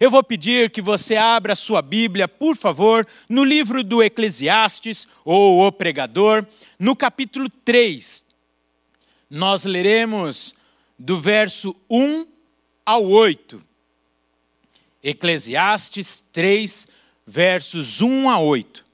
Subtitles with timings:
[0.00, 5.66] Eu vou pedir que você abra sua Bíblia, por favor, no livro do Eclesiastes, ou
[5.66, 6.46] O Pregador,
[6.78, 8.22] no capítulo 3.
[9.28, 10.54] Nós leremos
[10.98, 12.26] do verso 1
[12.86, 13.62] ao 8.
[15.02, 16.88] Eclesiastes 3,
[17.26, 18.87] versos 1 a 8.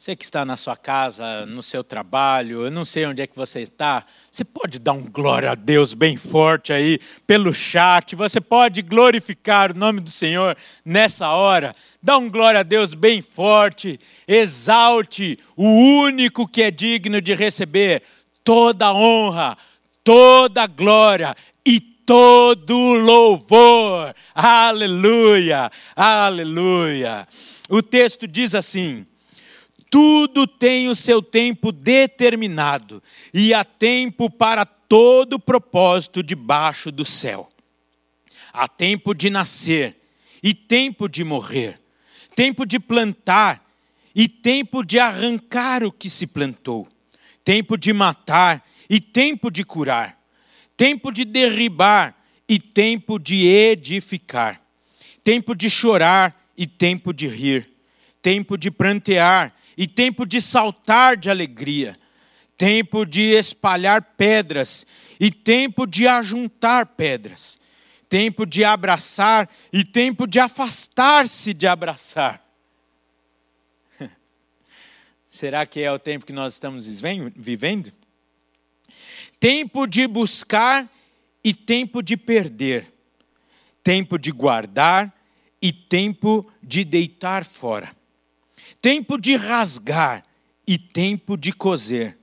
[0.00, 3.36] Você que está na sua casa, no seu trabalho, eu não sei onde é que
[3.36, 8.40] você está, você pode dar um glória a Deus bem forte aí pelo chat, você
[8.40, 14.00] pode glorificar o nome do Senhor nessa hora, dá um glória a Deus bem forte,
[14.26, 18.02] exalte o único que é digno de receber
[18.42, 19.54] toda honra,
[20.02, 24.14] toda glória e todo louvor.
[24.34, 27.28] Aleluia, aleluia.
[27.68, 29.06] O texto diz assim:
[29.90, 33.02] tudo tem o seu tempo determinado,
[33.34, 37.50] e há tempo para todo propósito debaixo do céu.
[38.52, 39.96] Há tempo de nascer
[40.42, 41.80] e tempo de morrer,
[42.36, 43.66] tempo de plantar
[44.14, 46.88] e tempo de arrancar o que se plantou,
[47.44, 50.18] tempo de matar e tempo de curar,
[50.76, 52.16] tempo de derribar
[52.48, 54.60] e tempo de edificar,
[55.22, 57.70] tempo de chorar e tempo de rir,
[58.22, 61.98] tempo de prantear e tempo de saltar de alegria,
[62.56, 64.86] tempo de espalhar pedras
[65.18, 67.58] e tempo de ajuntar pedras,
[68.08, 72.44] tempo de abraçar e tempo de afastar-se de abraçar.
[75.28, 76.86] Será que é o tempo que nós estamos
[77.36, 77.92] vivendo?
[79.38, 80.90] Tempo de buscar
[81.42, 82.92] e tempo de perder,
[83.82, 85.10] tempo de guardar
[85.62, 87.98] e tempo de deitar fora
[88.80, 90.24] tempo de rasgar
[90.66, 92.18] e tempo de coser,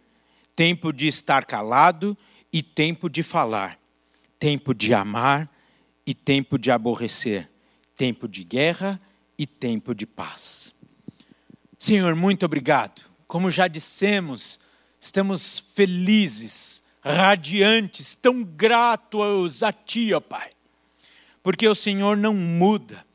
[0.56, 2.18] tempo de estar calado
[2.52, 3.80] e tempo de falar,
[4.40, 5.50] tempo de amar
[6.06, 7.50] e tempo de aborrecer,
[7.96, 9.00] tempo de guerra
[9.38, 10.74] e tempo de paz.
[11.78, 13.04] Senhor, muito obrigado.
[13.28, 14.60] Como já dissemos,
[15.00, 20.52] estamos felizes, radiantes, tão gratos a Ti, ó Pai,
[21.44, 23.06] porque o Senhor não muda,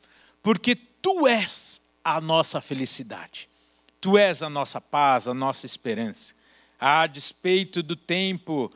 [0.43, 3.49] porque Tu és a nossa felicidade.
[4.01, 6.35] Tu és a nossa paz, a nossa esperança.
[6.79, 8.71] A despeito do tempo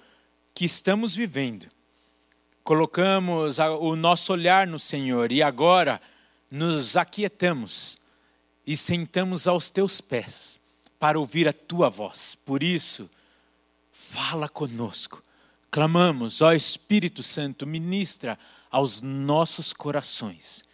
[0.54, 1.66] que estamos vivendo,
[2.62, 6.00] colocamos o nosso olhar no Senhor e agora
[6.50, 7.98] nos aquietamos
[8.66, 10.60] e sentamos aos teus pés
[10.98, 12.36] para ouvir a tua voz.
[12.44, 13.10] Por isso,
[13.92, 15.22] fala conosco.
[15.70, 18.38] Clamamos, ó Espírito Santo, ministra
[18.70, 20.64] aos nossos corações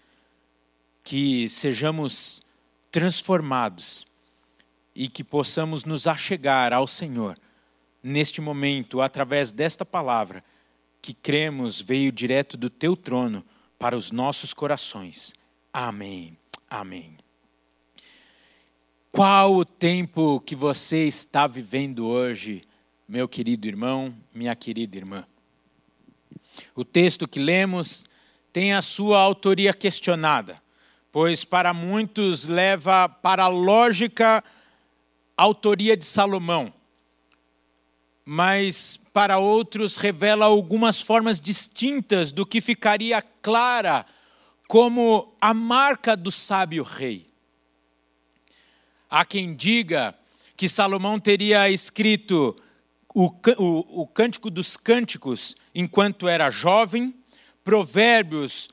[1.03, 2.43] que sejamos
[2.91, 4.07] transformados
[4.95, 7.39] e que possamos nos achegar ao Senhor
[8.03, 10.45] neste momento, através desta palavra
[11.01, 13.45] que cremos veio direto do teu trono
[13.79, 15.35] para os nossos corações.
[15.73, 16.37] Amém.
[16.69, 17.17] Amém.
[19.11, 22.63] Qual o tempo que você está vivendo hoje,
[23.07, 25.27] meu querido irmão, minha querida irmã?
[26.75, 28.07] O texto que lemos
[28.53, 30.63] tem a sua autoria questionada
[31.13, 34.43] pois para muitos leva para a lógica
[35.37, 36.73] autoria de Salomão,
[38.25, 44.07] mas para outros revela algumas formas distintas do que ficaria clara
[44.67, 47.27] como a marca do sábio rei.
[49.11, 50.15] Há quem diga
[50.57, 52.57] que Salomão teria escrito
[53.15, 53.27] o,
[53.59, 57.15] o, o Cântico dos Cânticos enquanto era jovem,
[57.63, 58.71] Provérbios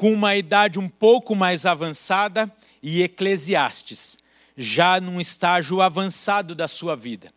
[0.00, 2.50] com uma idade um pouco mais avançada,
[2.82, 4.16] e Eclesiastes,
[4.56, 7.30] já num estágio avançado da sua vida.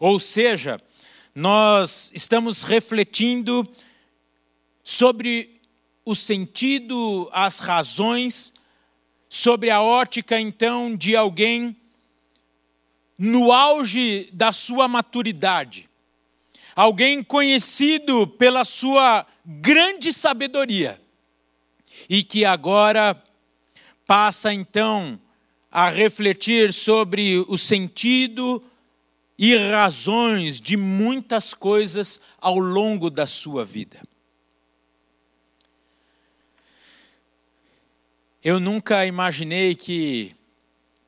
[0.00, 0.80] Ou seja,
[1.32, 3.64] nós estamos refletindo
[4.82, 5.60] sobre
[6.04, 8.52] o sentido, as razões,
[9.28, 11.76] sobre a ótica então de alguém
[13.16, 15.88] no auge da sua maturidade.
[16.74, 21.00] Alguém conhecido pela sua grande sabedoria
[22.08, 23.20] e que agora
[24.06, 25.20] passa então
[25.70, 28.62] a refletir sobre o sentido
[29.38, 34.00] e razões de muitas coisas ao longo da sua vida.
[38.42, 40.34] Eu nunca imaginei que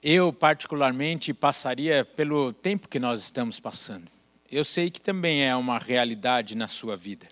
[0.03, 4.11] eu, particularmente, passaria pelo tempo que nós estamos passando.
[4.51, 7.27] Eu sei que também é uma realidade na sua vida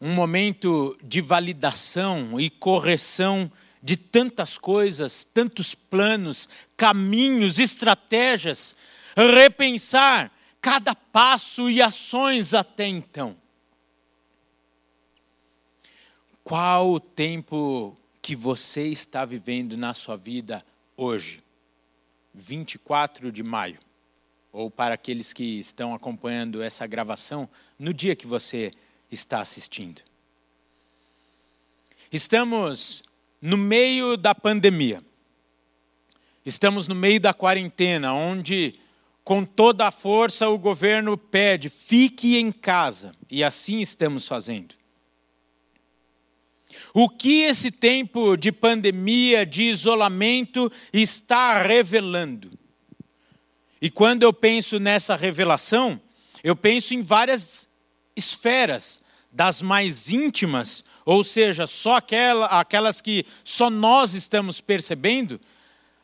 [0.00, 3.50] um momento de validação e correção
[3.82, 8.74] de tantas coisas, tantos planos, caminhos, estratégias,
[9.16, 13.36] repensar cada passo e ações até então.
[16.42, 20.64] Qual o tempo que você está vivendo na sua vida
[20.96, 21.42] hoje?
[22.34, 23.78] 24 de maio.
[24.52, 27.48] Ou para aqueles que estão acompanhando essa gravação,
[27.78, 28.72] no dia que você
[29.10, 30.02] está assistindo.
[32.12, 33.02] Estamos
[33.40, 35.02] no meio da pandemia.
[36.44, 38.76] Estamos no meio da quarentena, onde,
[39.24, 43.12] com toda a força, o governo pede: fique em casa.
[43.30, 44.74] E assim estamos fazendo.
[46.94, 52.50] O que esse tempo de pandemia, de isolamento, está revelando?
[53.80, 56.00] E quando eu penso nessa revelação,
[56.42, 57.68] eu penso em várias
[58.16, 65.38] esferas, das mais íntimas, ou seja, só aquela, aquelas que só nós estamos percebendo,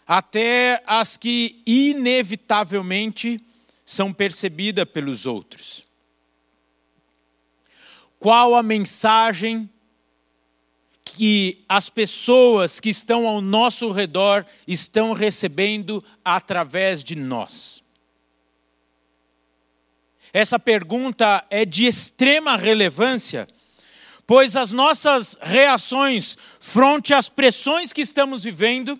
[0.07, 3.41] até as que inevitavelmente
[3.87, 5.83] são percebidas pelos outros.
[8.19, 9.69] Qual a mensagem
[11.05, 17.83] que as pessoas que estão ao nosso redor estão recebendo através de nós?
[20.33, 23.47] Essa pergunta é de extrema relevância,
[24.27, 28.99] pois as nossas reações frente às pressões que estamos vivendo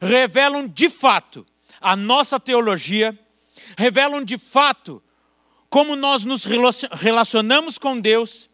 [0.00, 1.46] revelam de fato
[1.78, 3.18] a nossa teologia,
[3.76, 5.02] revelam de fato
[5.68, 6.44] como nós nos
[6.92, 8.48] relacionamos com Deus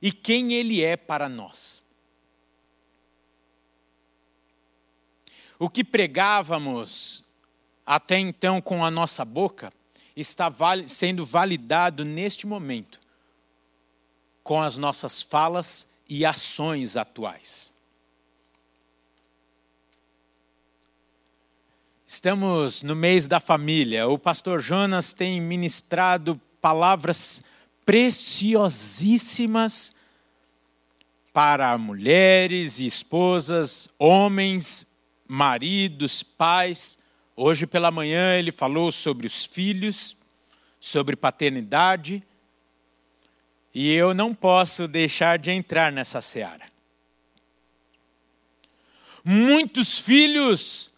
[0.00, 1.82] e quem Ele é para nós.
[5.58, 7.24] O que pregávamos
[7.86, 9.72] até então com a nossa boca
[10.16, 10.50] está
[10.86, 13.00] sendo validado neste momento
[14.42, 17.70] com as nossas falas e ações atuais.
[22.06, 24.06] Estamos no mês da família.
[24.06, 27.42] O pastor Jonas tem ministrado palavras
[27.86, 29.94] preciosíssimas
[31.32, 34.86] para mulheres e esposas, homens
[35.26, 36.98] maridos, pais.
[37.34, 40.16] Hoje pela manhã ele falou sobre os filhos,
[40.78, 42.22] sobre paternidade.
[43.74, 46.70] E eu não posso deixar de entrar nessa seara.
[49.24, 50.90] Muitos filhos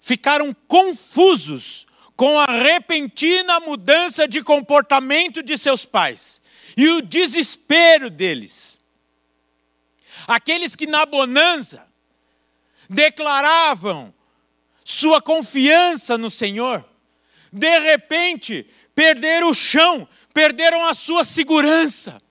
[0.00, 6.40] ficaram confusos com a repentina mudança de comportamento de seus pais
[6.76, 8.78] e o desespero deles.
[10.26, 11.86] Aqueles que na bonança
[12.88, 14.14] declaravam
[14.90, 16.82] sua confiança no Senhor,
[17.52, 22.22] de repente perderam o chão, perderam a sua segurança.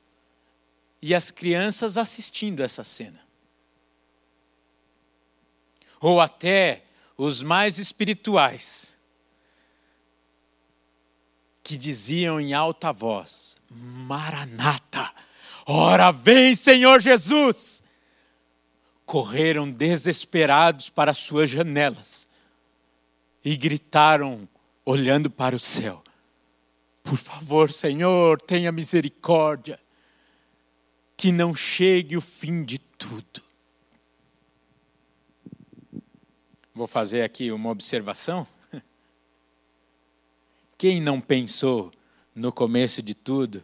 [1.00, 3.22] E as crianças assistindo essa cena.
[6.02, 6.84] Ou até
[7.16, 8.98] os mais espirituais,
[11.62, 15.14] que diziam em alta voz: Maranata,
[15.68, 17.84] ora vem, Senhor Jesus
[19.06, 22.27] correram desesperados para suas janelas
[23.48, 24.46] e gritaram,
[24.84, 26.04] olhando para o céu:
[27.02, 29.80] Por favor, Senhor, tenha misericórdia,
[31.16, 33.42] que não chegue o fim de tudo.
[36.76, 38.46] Vou fazer aqui uma observação.
[40.78, 41.90] Quem não pensou
[42.36, 43.64] no começo de tudo,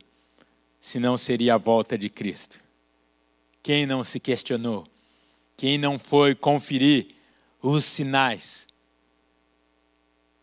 [0.79, 2.57] se não seria a volta de Cristo?
[3.61, 4.87] Quem não se questionou?
[5.57, 7.07] Quem não foi conferir
[7.61, 8.71] os sinais?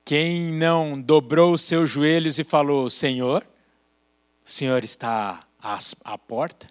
[0.05, 3.47] Quem não dobrou os seus joelhos e falou: Senhor,
[4.45, 5.47] o Senhor está
[6.05, 6.69] à porta?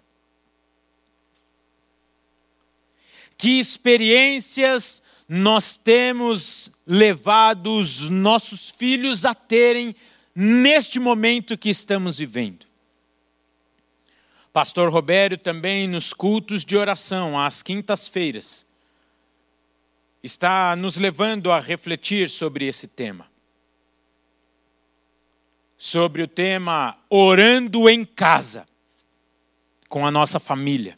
[3.38, 9.96] Que experiências nós temos levado os nossos filhos a terem
[10.34, 12.66] neste momento que estamos vivendo?
[14.52, 18.66] Pastor Robério também nos cultos de oração, às quintas-feiras,
[20.22, 23.30] está nos levando a refletir sobre esse tema.
[25.76, 28.68] Sobre o tema orando em casa,
[29.88, 30.96] com a nossa família.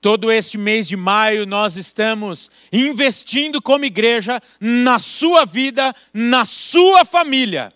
[0.00, 7.04] Todo este mês de maio nós estamos investindo como igreja na sua vida, na sua
[7.04, 7.72] família,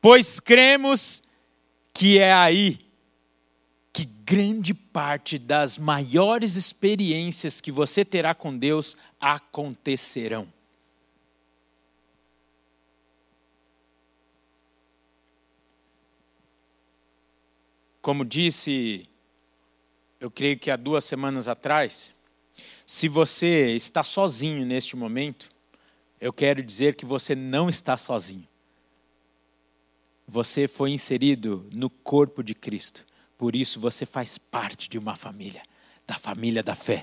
[0.00, 1.22] pois cremos
[1.92, 2.83] que é aí
[3.94, 10.52] que grande parte das maiores experiências que você terá com Deus acontecerão.
[18.02, 19.08] Como disse,
[20.18, 22.12] eu creio que há duas semanas atrás,
[22.84, 25.48] se você está sozinho neste momento,
[26.20, 28.48] eu quero dizer que você não está sozinho.
[30.26, 35.62] Você foi inserido no corpo de Cristo, por isso você faz parte de uma família,
[36.06, 37.02] da família da fé.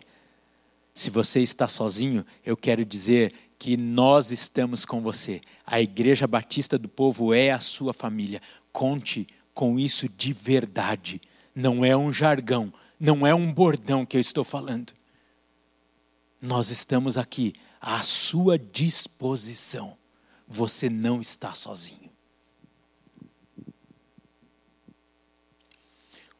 [0.93, 5.39] Se você está sozinho, eu quero dizer que nós estamos com você.
[5.65, 8.41] A Igreja Batista do Povo é a sua família.
[8.71, 11.21] Conte com isso de verdade.
[11.53, 14.93] Não é um jargão, não é um bordão que eu estou falando.
[16.41, 19.95] Nós estamos aqui à sua disposição.
[20.47, 22.00] Você não está sozinho.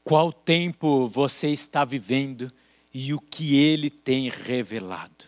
[0.04, 2.52] Qual tempo você está vivendo
[2.94, 5.26] e o que ele tem revelado?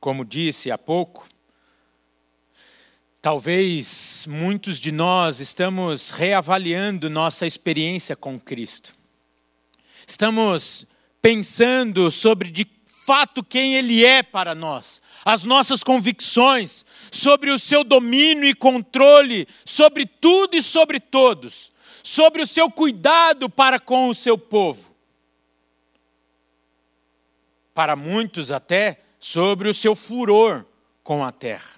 [0.00, 1.28] Como disse há pouco,
[3.22, 8.94] talvez muitos de nós estamos reavaliando nossa experiência com Cristo.
[10.06, 10.86] Estamos
[11.22, 12.66] pensando sobre de
[13.04, 19.46] fato quem Ele é para nós, as nossas convicções, sobre o seu domínio e controle
[19.64, 21.70] sobre tudo e sobre todos,
[22.02, 24.94] sobre o seu cuidado para com o seu povo.
[27.74, 30.64] Para muitos, até, sobre o seu furor
[31.02, 31.74] com a terra.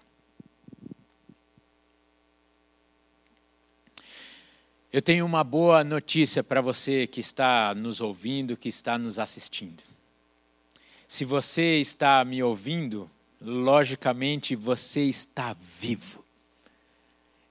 [4.92, 9.95] Eu tenho uma boa notícia para você que está nos ouvindo, que está nos assistindo.
[11.06, 13.10] Se você está me ouvindo,
[13.40, 16.24] logicamente você está vivo.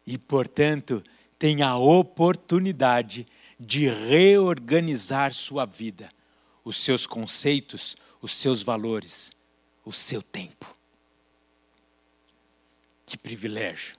[0.06, 1.04] E, portanto,
[1.40, 3.26] tem a oportunidade
[3.60, 6.10] de reorganizar sua vida,
[6.64, 9.32] os seus conceitos, os seus valores,
[9.86, 10.76] o seu tempo.
[13.06, 13.96] Que privilégio.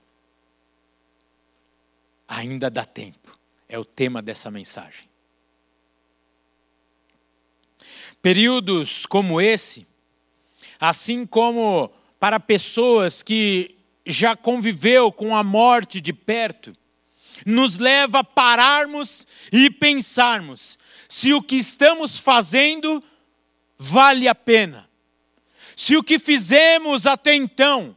[2.29, 3.39] Ainda dá tempo.
[3.69, 5.09] É o tema dessa mensagem.
[8.23, 9.87] Períodos como esse,
[10.81, 16.75] assim como para pessoas que já conviveu com a morte de perto,
[17.45, 23.03] nos leva a pararmos e pensarmos se o que estamos fazendo
[23.79, 24.87] vale a pena
[25.77, 27.95] se o que fizemos até então,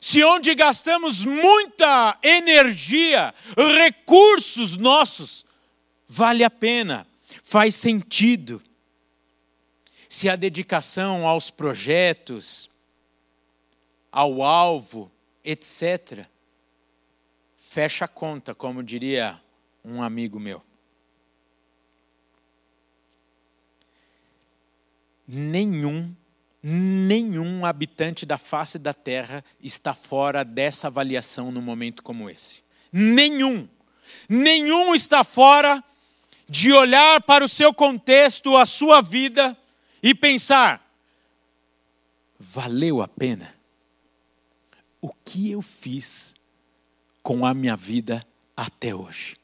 [0.00, 5.44] se onde gastamos muita energia, recursos nossos,
[6.06, 7.04] vale a pena,
[7.42, 8.62] faz sentido.
[10.08, 12.70] Se a dedicação aos projetos,
[14.10, 15.10] ao alvo,
[15.44, 16.26] etc.,
[17.56, 19.40] fecha a conta, como diria
[19.84, 20.62] um amigo meu.
[25.26, 26.14] Nenhum
[26.60, 32.62] Nenhum habitante da face da terra está fora dessa avaliação num momento como esse.
[32.92, 33.68] Nenhum.
[34.28, 35.82] Nenhum está fora
[36.48, 39.56] de olhar para o seu contexto, a sua vida
[40.02, 40.84] e pensar:
[42.38, 43.54] valeu a pena?
[45.00, 46.34] O que eu fiz
[47.22, 48.26] com a minha vida
[48.56, 49.36] até hoje?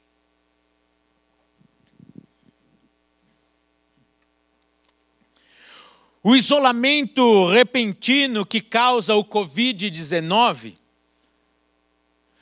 [6.27, 10.75] O isolamento repentino que causa o Covid-19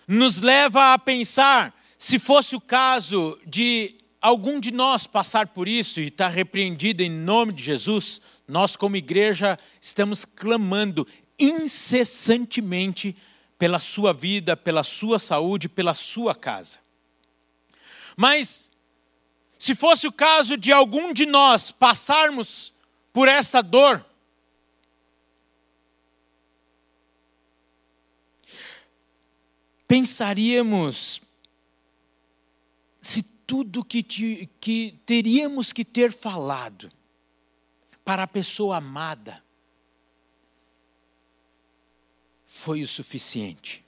[0.07, 6.01] nos leva a pensar se fosse o caso de algum de nós passar por isso
[6.01, 11.07] e estar repreendido em nome de Jesus, nós, como igreja, estamos clamando
[11.39, 13.17] incessantemente
[13.59, 16.79] pela sua vida, pela sua saúde, pela sua casa.
[18.17, 18.71] Mas,
[19.59, 22.73] se fosse o caso de algum de nós passarmos
[23.13, 24.05] por essa dor.
[29.87, 31.21] Pensaríamos
[33.53, 36.91] tudo que, te, que teríamos que ter falado
[38.03, 39.45] para a pessoa amada
[42.47, 43.85] foi o suficiente.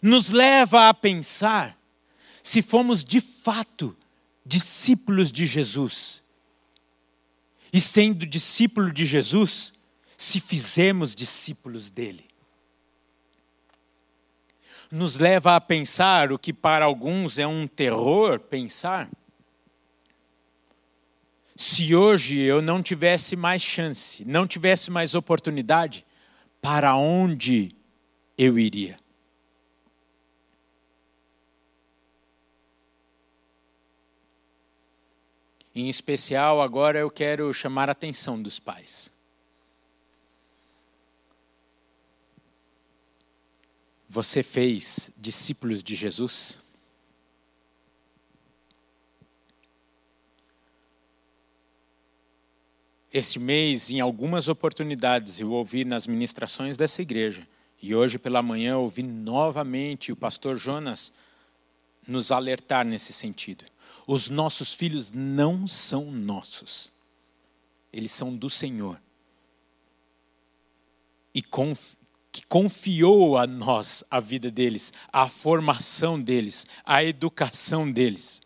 [0.00, 1.76] Nos leva a pensar
[2.44, 3.96] se fomos de fato
[4.46, 6.22] discípulos de Jesus
[7.72, 9.72] e sendo discípulo de Jesus,
[10.16, 12.27] se fizemos discípulos dele.
[14.90, 19.08] Nos leva a pensar o que para alguns é um terror pensar.
[21.54, 26.06] Se hoje eu não tivesse mais chance, não tivesse mais oportunidade,
[26.62, 27.70] para onde
[28.36, 28.96] eu iria?
[35.74, 39.10] Em especial, agora eu quero chamar a atenção dos pais.
[44.08, 46.56] Você fez discípulos de Jesus?
[53.12, 57.46] Este mês, em algumas oportunidades, eu ouvi nas ministrações dessa igreja,
[57.82, 61.12] e hoje pela manhã ouvi novamente o pastor Jonas
[62.06, 63.64] nos alertar nesse sentido.
[64.06, 66.90] Os nossos filhos não são nossos,
[67.92, 68.98] eles são do Senhor.
[71.34, 71.42] E
[72.38, 78.40] que confiou a nós a vida deles, a formação deles, a educação deles.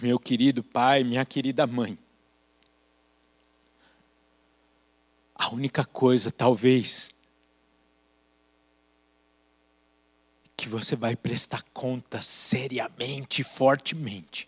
[0.00, 1.98] meu querido pai, minha querida mãe.
[5.34, 7.14] A única coisa, talvez,
[10.54, 14.46] que você vai prestar conta seriamente, fortemente,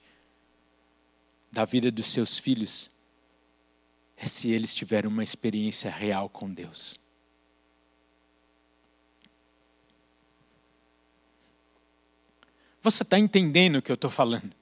[1.50, 2.90] da vida dos seus filhos,
[4.18, 6.98] é se eles tiverem uma experiência real com Deus.
[12.82, 14.58] Você está entendendo o que eu estou falando?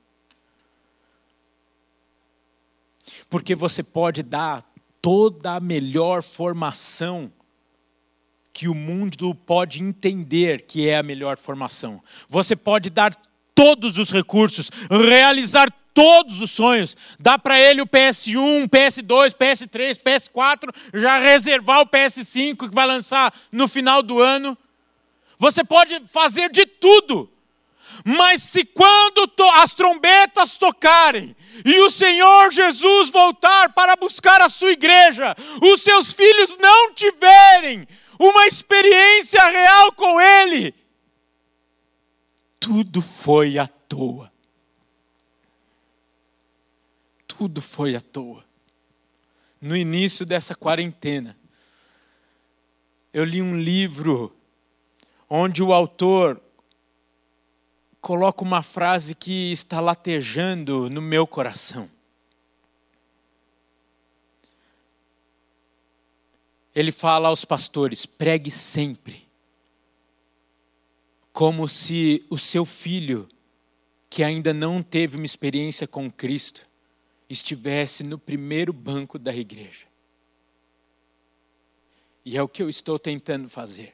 [3.28, 4.64] porque você pode dar
[5.00, 7.32] toda a melhor formação
[8.52, 12.02] que o mundo pode entender que é a melhor formação.
[12.28, 13.14] Você pode dar
[13.54, 16.94] todos os recursos, realizar todos os sonhos.
[17.18, 23.32] Dá para ele o PS1, PS2, PS3, PS4, já reservar o PS5 que vai lançar
[23.50, 24.58] no final do ano.
[25.38, 27.32] Você pode fazer de tudo.
[28.04, 31.34] Mas se quando as trombetas tocarem
[31.64, 37.88] e o Senhor Jesus voltar para buscar a sua igreja, os seus filhos não tiverem
[38.20, 40.74] uma experiência real com Ele,
[42.60, 44.35] tudo foi à toa.
[47.38, 48.44] Tudo foi à toa.
[49.60, 51.36] No início dessa quarentena,
[53.12, 54.34] eu li um livro
[55.28, 56.40] onde o autor
[58.00, 61.90] coloco uma frase que está latejando no meu coração.
[66.74, 69.26] Ele fala aos pastores: pregue sempre,
[71.32, 73.28] como se o seu filho,
[74.08, 76.66] que ainda não teve uma experiência com Cristo,
[77.28, 79.86] estivesse no primeiro banco da igreja.
[82.24, 83.92] E é o que eu estou tentando fazer.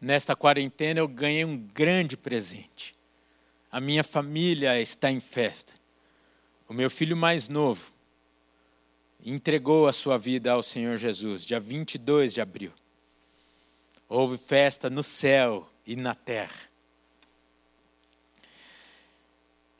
[0.00, 2.94] Nesta quarentena eu ganhei um grande presente.
[3.70, 5.74] A minha família está em festa.
[6.68, 7.92] O meu filho mais novo
[9.24, 12.72] entregou a sua vida ao Senhor Jesus, dia 22 de abril.
[14.08, 16.68] Houve festa no céu e na terra.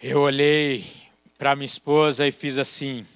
[0.01, 1.08] Eu olhei
[1.39, 3.07] para minha esposa e fiz assim.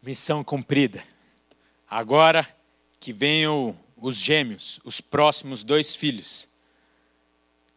[0.00, 1.02] Missão cumprida.
[1.90, 2.48] Agora
[3.00, 6.48] que venham os gêmeos, os próximos dois filhos,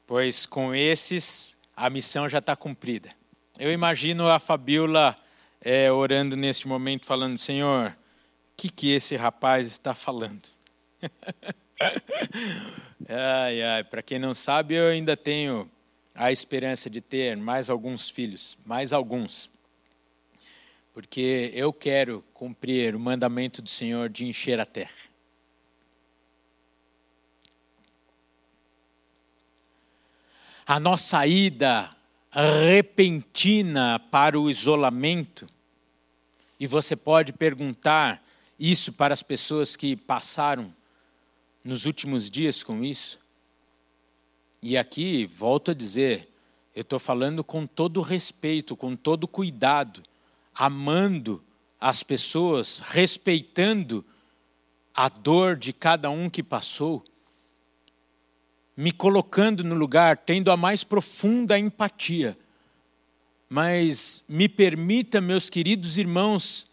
[0.06, 3.10] pois com esses a missão já está cumprida.
[3.58, 5.18] Eu imagino a Fabiola
[5.60, 7.96] é, orando neste momento, falando: Senhor, o
[8.56, 10.48] que, que esse rapaz está falando?
[13.10, 15.70] ai, ai, para quem não sabe, eu ainda tenho
[16.16, 19.50] a esperança de ter mais alguns filhos, mais alguns.
[20.94, 25.16] Porque eu quero cumprir o mandamento do Senhor de encher a terra.
[30.66, 31.96] a nossa ida
[32.32, 35.48] repentina para o isolamento,
[36.60, 38.24] e você pode perguntar
[38.60, 40.74] isso para as pessoas que passaram
[41.64, 43.20] nos últimos dias com isso.
[44.68, 46.28] E aqui, volto a dizer,
[46.74, 50.02] eu estou falando com todo respeito, com todo cuidado,
[50.56, 51.44] amando
[51.80, 54.04] as pessoas, respeitando
[54.92, 57.06] a dor de cada um que passou
[58.76, 62.36] me colocando no lugar, tendo a mais profunda empatia.
[63.48, 66.68] Mas me permita, meus queridos irmãos,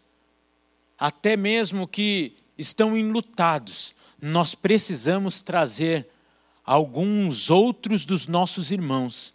[0.97, 6.07] até mesmo que estão enlutados, nós precisamos trazer
[6.65, 9.33] alguns outros dos nossos irmãos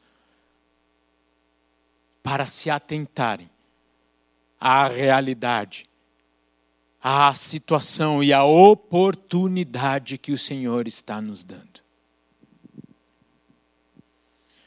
[2.22, 3.48] para se atentarem
[4.60, 5.86] à realidade,
[7.02, 11.80] à situação e à oportunidade que o Senhor está nos dando.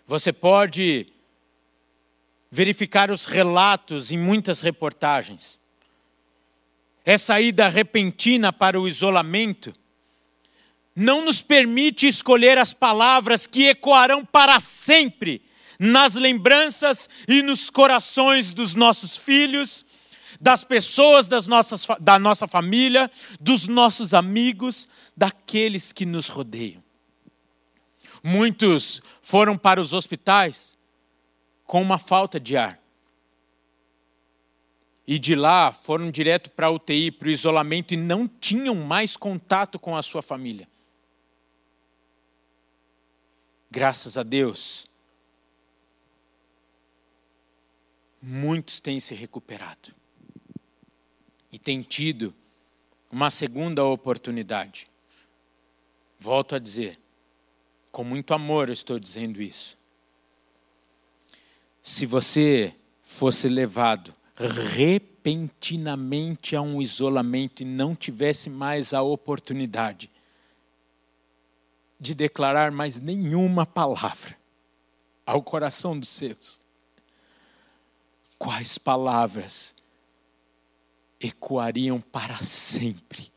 [0.06, 1.08] Você pode
[2.50, 5.58] verificar os relatos em muitas reportagens.
[7.06, 9.74] Essa ida repentina para o isolamento
[10.95, 15.41] não nos permite escolher as palavras que ecoarão para sempre
[15.80, 19.84] nas lembranças e nos corações dos nossos filhos,
[20.39, 26.84] das pessoas das nossas, da nossa família, dos nossos amigos, daqueles que nos rodeiam.
[28.23, 30.77] Muitos foram para os hospitais
[31.65, 32.80] com uma falta de ar.
[35.08, 39.17] E de lá foram direto para a UTI, para o isolamento, e não tinham mais
[39.17, 40.70] contato com a sua família.
[43.73, 44.86] Graças a Deus,
[48.21, 49.95] muitos têm se recuperado
[51.49, 52.36] e têm tido
[53.10, 54.89] uma segunda oportunidade.
[56.19, 56.99] Volto a dizer,
[57.93, 59.77] com muito amor eu estou dizendo isso.
[61.81, 64.13] Se você fosse levado
[64.75, 70.10] repentinamente a um isolamento e não tivesse mais a oportunidade
[72.01, 74.35] de declarar mais nenhuma palavra
[75.23, 76.59] ao coração dos seus,
[78.39, 79.75] quais palavras
[81.19, 83.31] ecoariam para sempre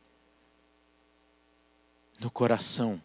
[2.18, 3.00] no coração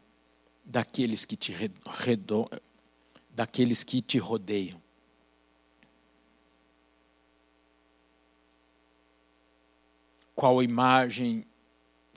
[0.64, 2.50] daqueles que te, redo,
[3.30, 4.82] daqueles que te rodeiam.
[10.34, 11.46] Qual imagem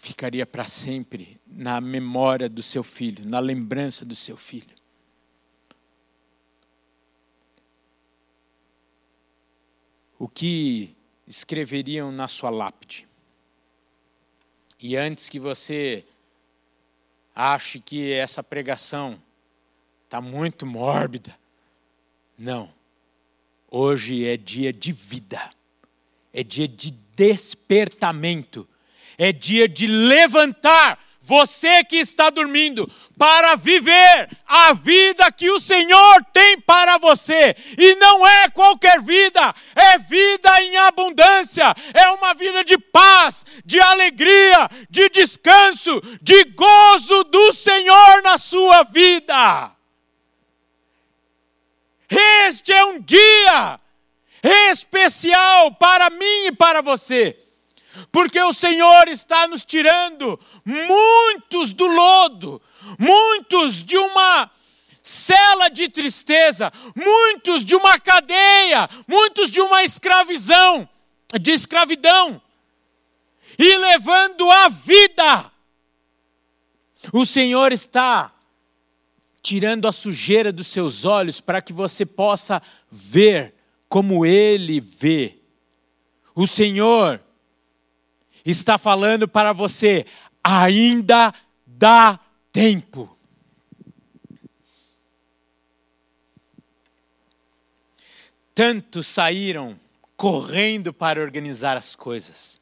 [0.02, 4.74] ficaria para sempre na memória do seu filho, na lembrança do seu filho?
[10.18, 13.06] O que escreveriam na sua lápide?
[14.80, 16.04] E antes que você
[17.32, 19.22] ache que essa pregação
[20.04, 21.38] está muito mórbida.
[22.36, 22.68] Não.
[23.70, 25.48] Hoje é dia de vida,
[26.32, 28.68] é dia de despertamento,
[29.18, 36.24] é dia de levantar você que está dormindo, para viver a vida que o Senhor
[36.32, 37.54] tem para você.
[37.78, 43.80] E não é qualquer vida, é vida em abundância, é uma vida de paz, de
[43.80, 49.70] alegria, de descanso, de gozo do Senhor na sua vida.
[52.46, 53.80] Este é um dia
[54.70, 57.38] especial para mim e para você
[58.10, 62.60] porque o Senhor está nos tirando muitos do lodo,
[62.98, 64.50] muitos de uma
[65.02, 70.88] cela de tristeza, muitos de uma cadeia, muitos de uma escravidão,
[71.40, 72.40] de escravidão,
[73.58, 75.50] e levando a vida.
[77.12, 78.32] O Senhor está
[79.42, 83.54] tirando a sujeira dos seus olhos para que você possa ver
[83.88, 85.38] como Ele vê.
[86.34, 87.20] O Senhor
[88.44, 90.06] está falando para você:
[90.42, 91.32] ainda
[91.66, 92.18] dá
[92.52, 93.16] tempo.
[98.54, 99.78] Tantos saíram
[100.16, 102.60] correndo para organizar as coisas.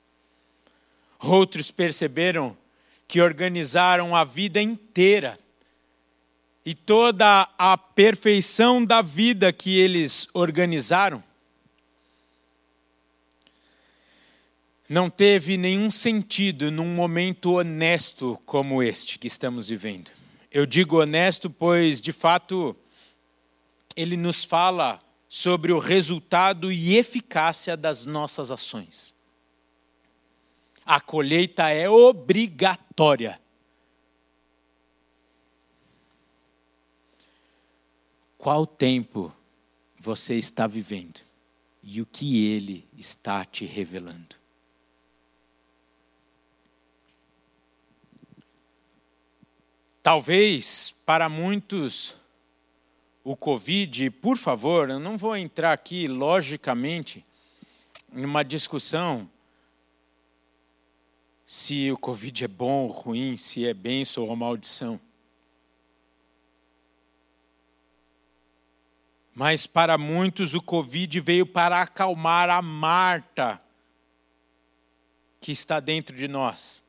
[1.19, 2.57] Outros perceberam
[3.07, 5.39] que organizaram a vida inteira
[6.65, 11.23] e toda a perfeição da vida que eles organizaram
[14.91, 20.11] não teve nenhum sentido num momento honesto como este que estamos vivendo.
[20.51, 22.75] Eu digo honesto, pois, de fato,
[23.95, 29.15] ele nos fala sobre o resultado e eficácia das nossas ações.
[30.85, 33.41] A colheita é obrigatória.
[38.37, 39.33] Qual tempo
[39.97, 41.21] você está vivendo
[41.81, 44.40] e o que ele está te revelando?
[50.03, 52.17] Talvez para muitos
[53.23, 57.25] o Covid, por favor, eu não vou entrar aqui logicamente
[58.11, 59.29] numa discussão
[61.45, 64.99] se o Covid é bom ou ruim, se é bênção ou maldição.
[69.35, 73.61] Mas para muitos o Covid veio para acalmar a Marta
[75.41, 76.83] que está dentro de nós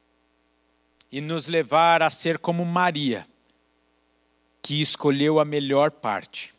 [1.11, 3.27] e nos levar a ser como Maria,
[4.61, 6.53] que escolheu a melhor parte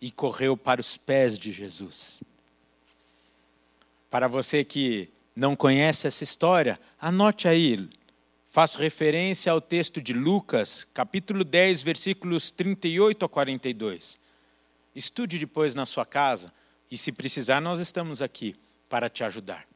[0.00, 2.20] e correu para os pés de Jesus.
[4.10, 7.88] Para você que não conhece essa história, anote aí.
[8.48, 14.18] Faço referência ao texto de Lucas, capítulo 10, versículos 38 a 42.
[14.94, 16.52] Estude depois na sua casa
[16.90, 18.56] e, se precisar, nós estamos aqui
[18.88, 19.66] para te ajudar.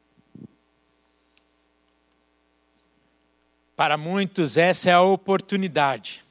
[3.81, 6.23] Para muitos, essa é a oportunidade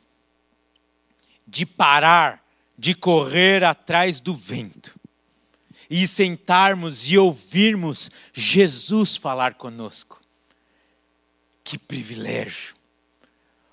[1.45, 2.47] de parar,
[2.79, 4.95] de correr atrás do vento
[5.91, 10.21] e sentarmos e ouvirmos Jesus falar conosco.
[11.65, 12.73] Que privilégio!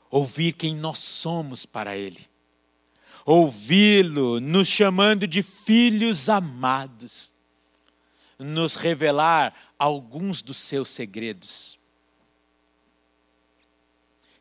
[0.09, 2.25] Ouvir quem nós somos para Ele.
[3.23, 7.31] ouvi-lo nos chamando de filhos amados,
[8.39, 11.77] nos revelar alguns dos seus segredos.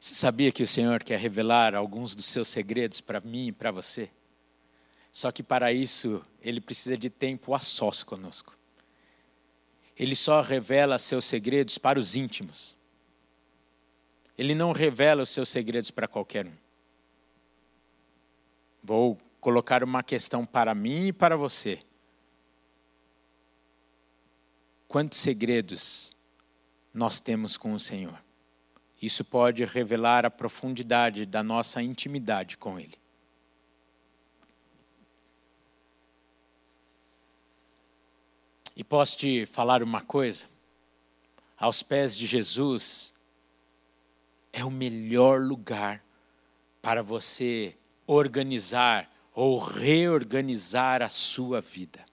[0.07, 3.73] Você sabia que o Senhor quer revelar alguns dos seus segredos para mim e para
[3.73, 4.09] você?
[5.11, 8.57] Só que para isso ele precisa de tempo a sós conosco.
[9.99, 12.77] Ele só revela seus segredos para os íntimos.
[14.38, 16.55] Ele não revela os seus segredos para qualquer um.
[18.85, 21.81] Vou colocar uma questão para mim e para você.
[24.87, 26.12] Quantos segredos
[26.95, 28.25] nós temos com o Senhor?
[29.00, 32.98] Isso pode revelar a profundidade da nossa intimidade com Ele.
[38.74, 40.48] E posso te falar uma coisa?
[41.59, 43.14] Aos pés de Jesus
[44.52, 46.02] é o melhor lugar
[46.82, 52.04] para você organizar ou reorganizar a sua vida.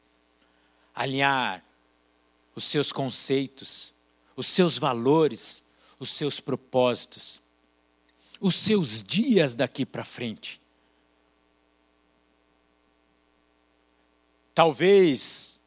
[0.93, 1.63] Alinhar
[2.55, 3.93] os seus conceitos,
[4.35, 5.62] os seus valores,
[6.03, 7.41] os seus propósitos,
[8.39, 10.61] os seus dias daqui para frente.
[14.53, 15.61] Talvez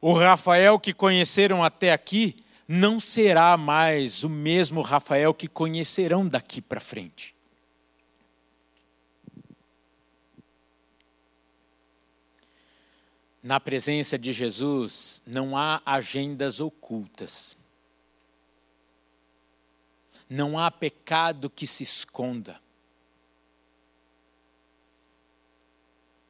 [0.00, 2.34] o Rafael que conheceram até aqui
[2.66, 7.34] não será mais o mesmo Rafael que conhecerão daqui para frente.
[13.40, 17.59] Na presença de Jesus não há agendas ocultas.
[20.30, 22.58] Não há pecado que se esconda.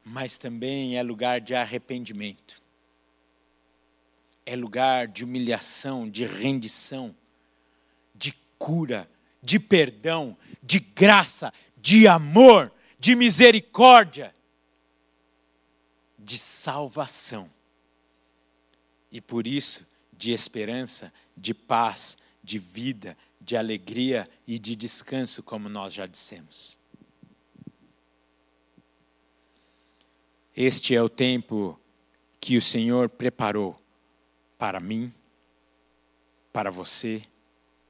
[0.03, 2.61] Mas também é lugar de arrependimento.
[4.45, 7.15] É lugar de humilhação, de rendição,
[8.13, 9.09] de cura,
[9.41, 14.35] de perdão, de graça, de amor, de misericórdia
[16.31, 17.51] de salvação.
[19.11, 25.67] E por isso, de esperança, de paz, de vida, de alegria e de descanso, como
[25.67, 26.77] nós já dissemos.
[30.55, 31.79] Este é o tempo
[32.39, 33.81] que o Senhor preparou
[34.57, 35.11] para mim,
[36.53, 37.23] para você,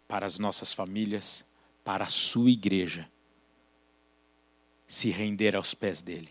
[0.07, 1.43] para as nossas famílias,
[1.83, 3.09] para a sua igreja,
[4.87, 6.29] se render aos pés dele.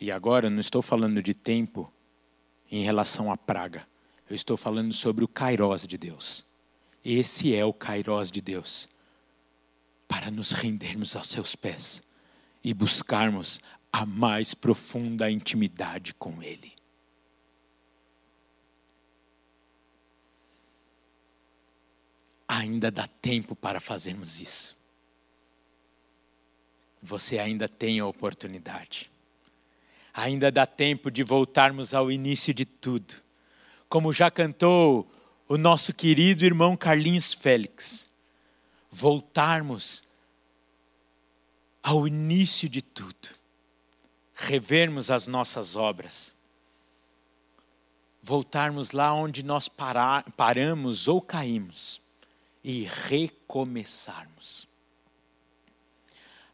[0.00, 1.92] E agora eu não estou falando de tempo
[2.70, 3.86] em relação à praga.
[4.28, 6.51] Eu estou falando sobre o kairós de Deus.
[7.04, 8.88] Esse é o kairós de Deus.
[10.06, 12.02] Para nos rendermos aos seus pés
[12.62, 13.60] e buscarmos
[13.92, 16.72] a mais profunda intimidade com Ele.
[22.46, 24.76] Ainda dá tempo para fazermos isso.
[27.02, 29.10] Você ainda tem a oportunidade
[30.12, 33.14] ainda dá tempo de voltarmos ao início de tudo.
[33.88, 35.10] Como já cantou
[35.52, 38.08] o nosso querido irmão Carlinhos Félix,
[38.90, 40.02] voltarmos
[41.82, 43.28] ao início de tudo,
[44.34, 46.34] revermos as nossas obras,
[48.22, 52.00] voltarmos lá onde nós parar, paramos ou caímos
[52.64, 54.66] e recomeçarmos.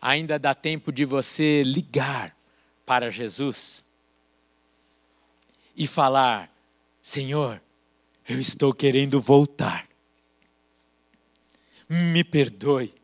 [0.03, 2.37] Ainda dá tempo de você ligar
[2.85, 3.85] para Jesus
[5.77, 6.53] e falar:
[7.01, 7.63] Senhor,
[8.29, 9.89] eu estou querendo voltar.
[11.89, 12.95] Me perdoe.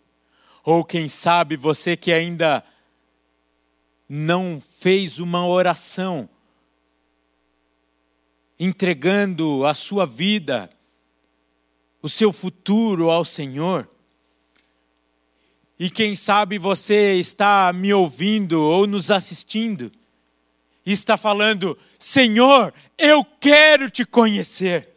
[0.62, 2.64] Ou quem sabe você que ainda
[4.08, 6.28] não fez uma oração
[8.58, 10.70] entregando a sua vida,
[12.00, 13.88] o seu futuro ao Senhor.
[15.78, 19.90] E quem sabe você está me ouvindo ou nos assistindo
[20.86, 24.93] e está falando: Senhor, eu quero te conhecer,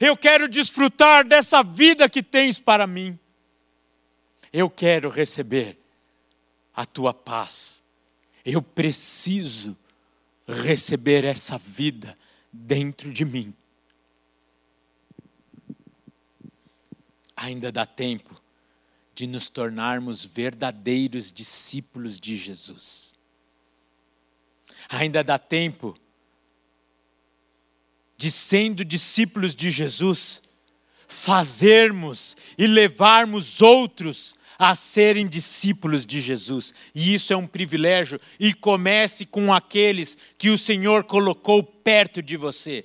[0.00, 3.18] eu quero desfrutar dessa vida que tens para mim,
[4.52, 5.78] eu quero receber
[6.74, 7.82] a tua paz,
[8.44, 9.76] eu preciso
[10.46, 12.16] receber essa vida
[12.52, 13.54] dentro de mim.
[17.36, 18.40] Ainda dá tempo
[19.14, 23.14] de nos tornarmos verdadeiros discípulos de Jesus.
[24.88, 25.94] Ainda dá tempo
[28.16, 30.42] de, sendo discípulos de Jesus,
[31.08, 36.72] fazermos e levarmos outros a serem discípulos de Jesus.
[36.94, 38.20] E isso é um privilégio.
[38.38, 42.84] E comece com aqueles que o Senhor colocou perto de você.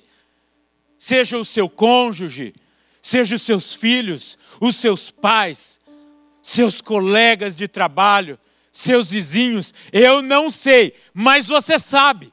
[0.98, 2.54] Seja o seu cônjuge,
[3.00, 5.80] seja os seus filhos, os seus pais,
[6.42, 8.38] seus colegas de trabalho,
[8.72, 12.32] seus vizinhos, eu não sei, mas você sabe.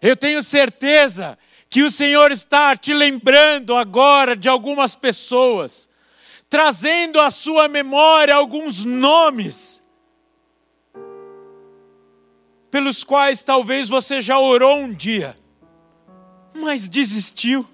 [0.00, 5.88] Eu tenho certeza que o Senhor está te lembrando agora de algumas pessoas,
[6.48, 9.82] trazendo à sua memória alguns nomes,
[12.70, 15.36] pelos quais talvez você já orou um dia,
[16.54, 17.68] mas desistiu.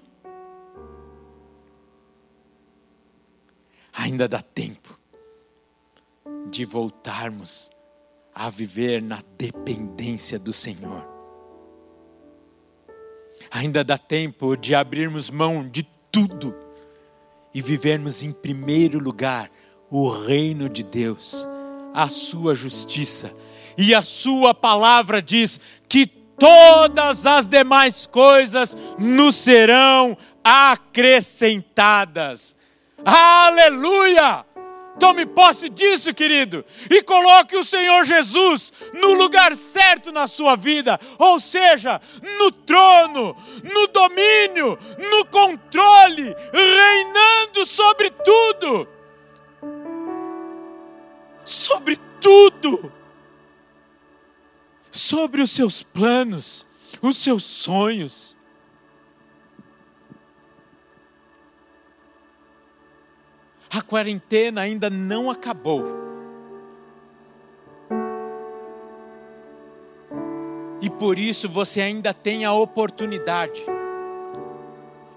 [3.93, 4.99] Ainda dá tempo
[6.49, 7.69] de voltarmos
[8.33, 11.14] a viver na dependência do Senhor
[13.55, 16.53] ainda dá tempo de abrirmos mão de tudo
[17.53, 19.49] e vivermos em primeiro lugar
[19.89, 21.47] o reino de Deus,
[21.93, 23.31] a sua justiça.
[23.77, 32.57] E a sua palavra diz que todas as demais coisas nos serão acrescentadas.
[33.05, 34.45] Aleluia!
[34.99, 40.99] Tome posse disso, querido, e coloque o Senhor Jesus no lugar certo na sua vida,
[41.19, 41.99] ou seja,
[42.39, 48.87] no trono, no domínio, no controle, reinando sobre tudo.
[51.43, 52.91] Sobre tudo.
[54.89, 56.65] Sobre os seus planos,
[57.01, 58.34] os seus sonhos
[63.75, 65.83] A quarentena ainda não acabou.
[70.81, 73.61] E por isso você ainda tem a oportunidade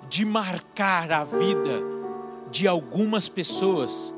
[0.08, 1.84] de marcar a vida
[2.50, 4.12] de algumas pessoas,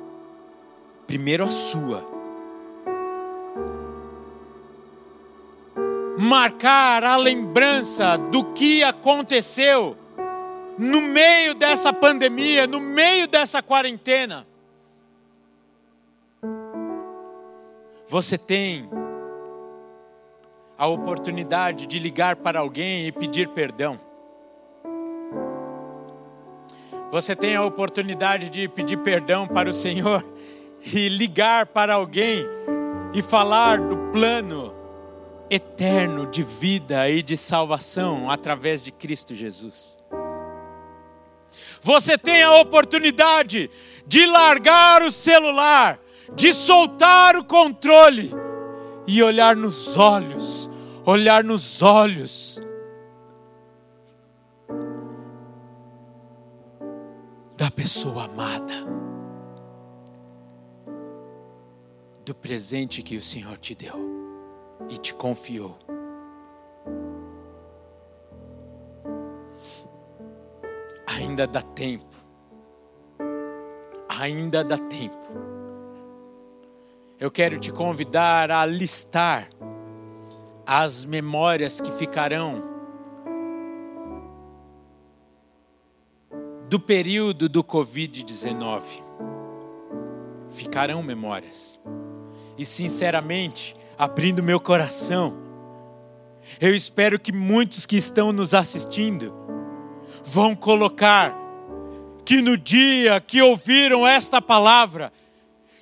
[1.07, 2.03] primeiro a sua.
[6.19, 9.95] Marcar a lembrança do que aconteceu
[10.81, 14.47] no meio dessa pandemia, no meio dessa quarentena,
[18.09, 18.89] você tem
[20.79, 24.01] a oportunidade de ligar para alguém e pedir perdão.
[27.11, 30.25] Você tem a oportunidade de pedir perdão para o Senhor
[30.81, 32.47] e ligar para alguém
[33.13, 34.75] e falar do plano
[35.51, 39.99] eterno de vida e de salvação através de Cristo Jesus.
[41.81, 43.71] Você tem a oportunidade
[44.07, 45.99] de largar o celular,
[46.35, 48.31] de soltar o controle
[49.07, 50.71] e olhar nos olhos,
[51.05, 52.63] olhar nos olhos
[57.57, 58.75] da pessoa amada,
[62.25, 63.99] do presente que o Senhor te deu
[64.89, 65.79] e te confiou.
[71.21, 72.17] Ainda dá tempo.
[74.09, 75.19] Ainda dá tempo.
[77.19, 79.51] Eu quero te convidar a listar
[80.67, 82.63] as memórias que ficarão
[86.71, 88.83] do período do Covid-19.
[90.49, 91.79] Ficarão memórias.
[92.57, 95.37] E sinceramente, abrindo meu coração,
[96.59, 99.40] eu espero que muitos que estão nos assistindo
[100.25, 101.35] vão colocar
[102.25, 105.13] que no dia que ouviram esta palavra,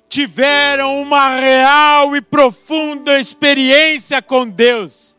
[0.09, 5.15] tiveram uma real e profunda experiência com Deus,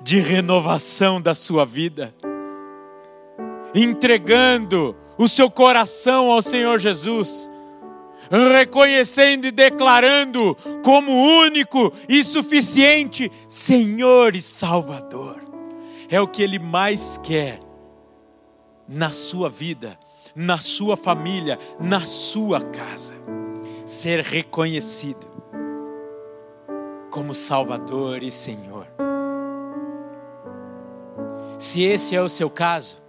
[0.00, 2.14] de renovação da sua vida,
[3.74, 7.50] entregando o seu coração ao Senhor Jesus,
[8.30, 11.10] reconhecendo e declarando como
[11.42, 15.45] único e suficiente Senhor e Salvador
[16.08, 17.60] é o que Ele mais quer
[18.88, 19.98] na sua vida,
[20.34, 23.14] na sua família, na sua casa.
[23.84, 25.26] Ser reconhecido
[27.10, 28.86] como Salvador e Senhor.
[31.58, 33.02] Se esse é o seu caso,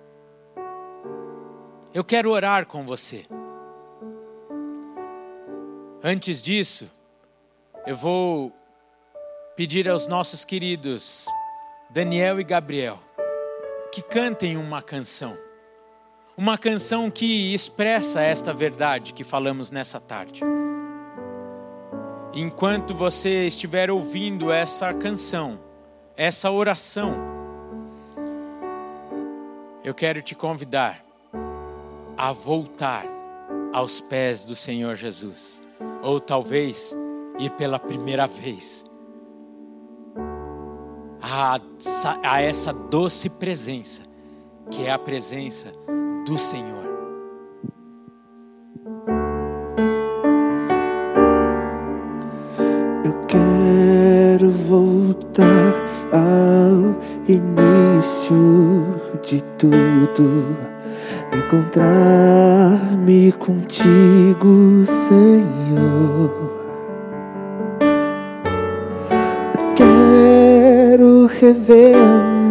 [1.93, 3.25] eu quero orar com você.
[6.03, 6.89] Antes disso,
[7.85, 8.53] eu vou
[9.55, 11.27] pedir aos nossos queridos
[11.89, 12.99] Daniel e Gabriel,
[13.93, 15.37] que cantem uma canção.
[16.35, 20.41] Uma canção que expressa esta verdade que falamos nessa tarde.
[22.33, 25.59] Enquanto você estiver ouvindo essa canção,
[26.17, 27.15] essa oração,
[29.81, 31.03] eu quero te convidar
[32.17, 33.05] a voltar
[33.71, 35.61] aos pés do Senhor Jesus,
[36.03, 36.93] ou talvez
[37.39, 38.86] ir pela primeira vez
[41.21, 41.59] a,
[42.23, 44.01] a essa doce presença,
[44.69, 45.71] que é a presença
[46.25, 46.85] do Senhor.
[53.03, 55.73] Eu quero voltar
[56.11, 56.95] ao
[57.27, 58.85] início
[59.23, 60.57] de tudo,
[61.33, 66.46] encontrar-me contigo, Senhor.
[71.39, 71.95] Rever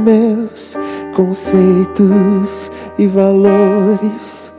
[0.04, 0.76] meus
[1.14, 4.52] conceitos e valores.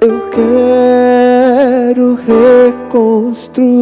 [0.00, 3.76] Eu quero reconstruir.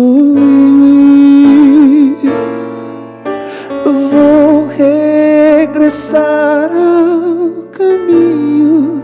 [4.11, 9.03] Vou regressar ao caminho,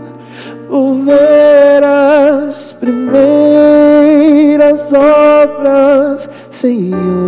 [0.69, 3.21] vou ver as primeiras
[4.93, 7.20] obras, Senhor.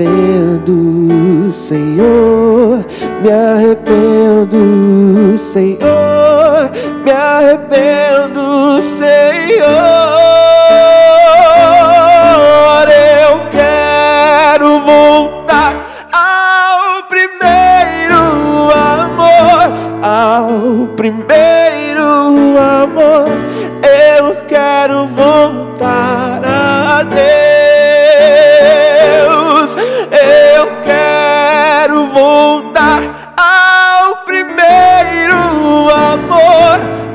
[0.00, 2.86] Arrependo, Senhor,
[3.22, 5.89] me arrependo, Senhor,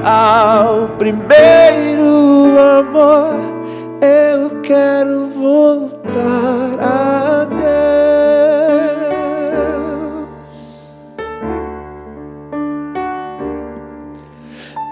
[0.05, 3.55] ao primeiro amor.
[3.99, 7.65] Eu quero voltar a Deus.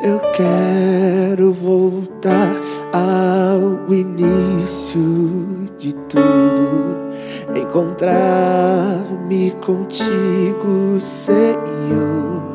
[0.03, 2.55] Eu quero voltar
[2.91, 7.11] ao início de tudo,
[7.55, 12.52] encontrar-me contigo, Senhor.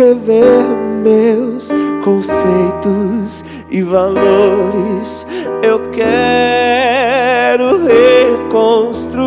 [0.00, 0.64] Rever
[1.02, 1.68] meus
[2.02, 5.26] conceitos e valores.
[5.62, 9.20] Eu quero reconstruir.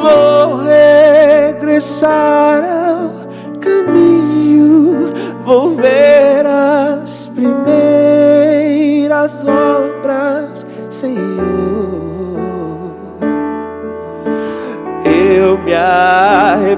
[0.00, 3.10] Vou regressar ao
[3.58, 5.12] caminho,
[5.44, 9.63] vou ver as primeiras obras,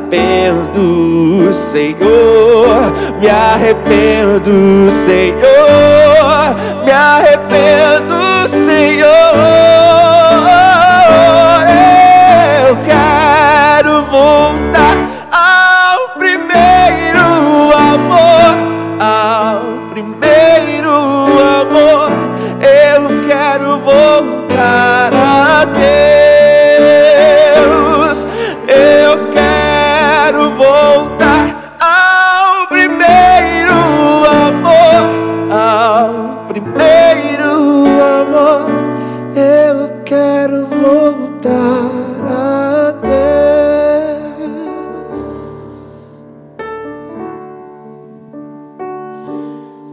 [0.07, 6.55] arrependo, Senhor, me arrependo, Senhor,
[6.85, 9.76] me arrependo, Senhor.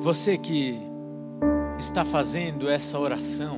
[0.03, 0.77] Você que
[1.79, 3.57] está fazendo essa oração,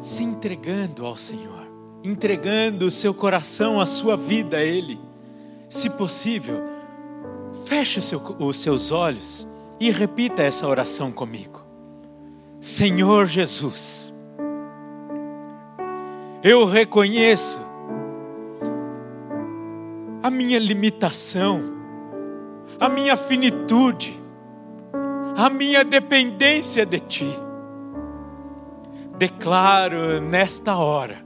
[0.00, 1.64] se entregando ao Senhor,
[2.02, 4.98] entregando o seu coração, a sua vida a Ele,
[5.68, 6.60] se possível,
[7.66, 9.46] feche seu- os seus olhos
[9.78, 11.60] e repita essa oração comigo.
[12.58, 14.12] Senhor Jesus,
[16.42, 17.60] eu reconheço
[20.20, 21.75] a minha limitação,
[22.78, 24.18] a minha finitude,
[25.36, 27.38] a minha dependência de Ti.
[29.16, 31.24] Declaro nesta hora,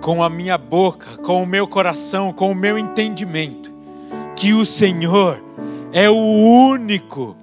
[0.00, 3.72] com a minha boca, com o meu coração, com o meu entendimento,
[4.36, 5.42] que o Senhor
[5.92, 7.36] é o único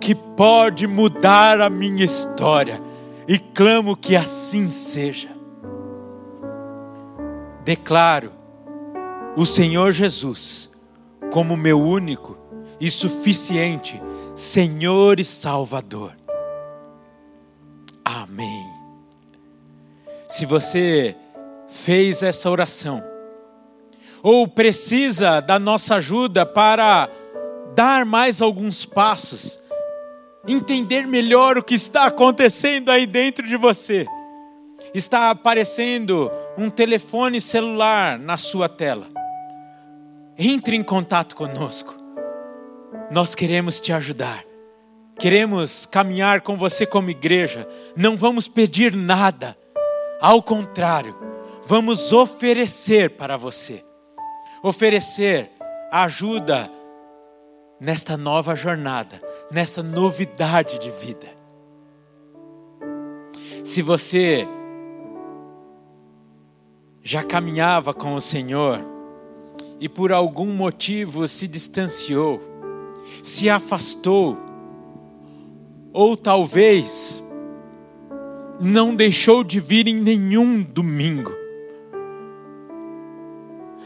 [0.00, 2.80] que pode mudar a minha história,
[3.26, 5.28] e clamo que assim seja.
[7.62, 8.32] Declaro
[9.36, 10.77] o Senhor Jesus
[11.32, 12.38] como meu único
[12.80, 14.00] e suficiente
[14.34, 16.16] Senhor e Salvador.
[18.04, 18.64] Amém.
[20.28, 21.16] Se você
[21.68, 23.02] fez essa oração,
[24.22, 27.08] ou precisa da nossa ajuda para
[27.74, 29.58] dar mais alguns passos,
[30.46, 34.06] entender melhor o que está acontecendo aí dentro de você,
[34.94, 39.17] está aparecendo um telefone celular na sua tela.
[40.38, 41.94] Entre em contato conosco.
[43.10, 44.44] Nós queremos te ajudar.
[45.18, 47.66] Queremos caminhar com você como igreja.
[47.96, 49.58] Não vamos pedir nada.
[50.20, 51.18] Ao contrário,
[51.66, 53.84] vamos oferecer para você.
[54.62, 55.50] oferecer
[55.90, 56.70] ajuda
[57.80, 59.20] nesta nova jornada,
[59.50, 61.28] nessa novidade de vida.
[63.64, 64.46] Se você
[67.02, 68.97] já caminhava com o Senhor
[69.80, 72.40] e por algum motivo se distanciou,
[73.22, 74.36] se afastou,
[75.92, 77.22] ou talvez
[78.60, 81.32] não deixou de vir em nenhum domingo,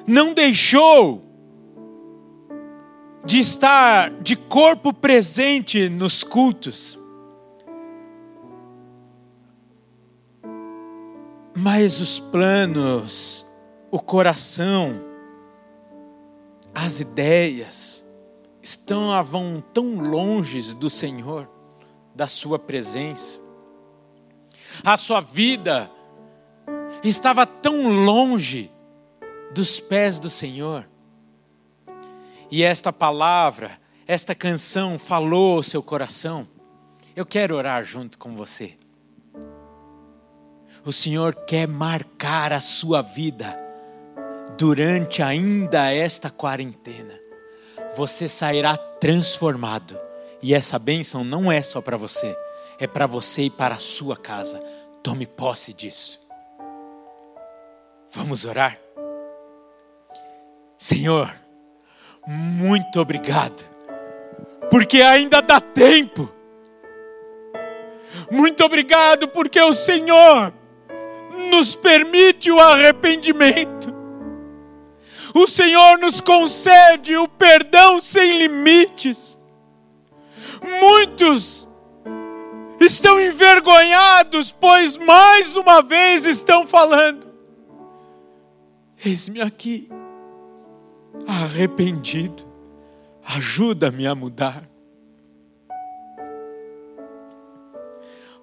[0.07, 1.22] não deixou
[3.24, 6.99] de estar de corpo presente nos cultos.
[11.55, 13.47] Mas os planos,
[13.90, 15.12] o coração,
[16.75, 18.05] as ideias
[18.62, 21.49] estavam tão longe do Senhor,
[22.14, 23.41] da Sua presença.
[24.85, 25.91] A sua vida
[27.05, 28.70] estava tão longe
[29.53, 30.89] dos pés do Senhor.
[32.51, 36.49] E esta palavra, esta canção falou ao seu coração.
[37.14, 38.79] Eu quero orar junto com você.
[40.85, 43.62] O Senhor quer marcar a sua vida
[44.57, 47.19] durante ainda esta quarentena.
[47.97, 49.99] Você sairá transformado.
[50.43, 52.37] E essa bênção não é só para você,
[52.79, 54.61] é para você e para a sua casa.
[55.03, 56.21] Tome posse disso.
[58.11, 58.79] Vamos orar?
[60.77, 61.33] Senhor,
[62.27, 63.63] muito obrigado,
[64.69, 66.31] porque ainda dá tempo.
[68.31, 70.53] Muito obrigado, porque o Senhor
[71.51, 74.02] nos permite o arrependimento.
[75.35, 79.39] O Senhor nos concede o perdão sem limites.
[80.80, 81.68] Muitos
[82.80, 87.26] estão envergonhados, pois mais uma vez estão falando:
[89.05, 89.89] Eis-me aqui,
[91.26, 92.45] arrependido,
[93.24, 94.68] ajuda-me a mudar.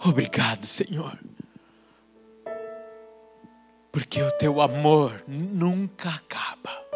[0.04, 1.20] Obrigado, Senhor,
[3.92, 6.90] porque o teu amor nunca acaba.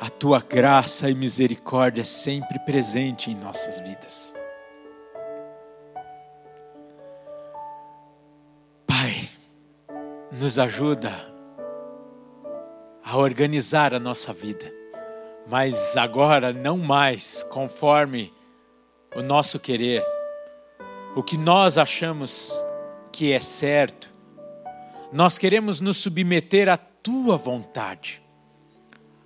[0.00, 4.34] A tua graça e misericórdia é sempre presente em nossas vidas.
[8.86, 9.28] Pai,
[10.32, 11.12] nos ajuda
[13.04, 14.72] a organizar a nossa vida,
[15.46, 18.32] mas agora não mais conforme
[19.14, 20.04] o nosso querer,
[21.14, 22.64] o que nós achamos
[23.12, 24.11] que é certo.
[25.12, 28.22] Nós queremos nos submeter à tua vontade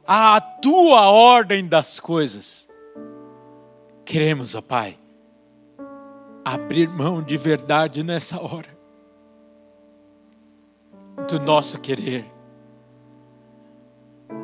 [0.07, 2.69] à tua ordem das coisas.
[4.05, 4.97] Queremos, ó Pai,
[6.45, 8.77] abrir mão de verdade nessa hora,
[11.29, 12.25] do nosso querer,